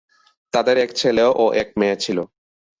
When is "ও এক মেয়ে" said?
1.35-1.97